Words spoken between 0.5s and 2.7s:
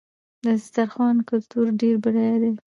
دسترخوان کلتور ډېر بډایه دی.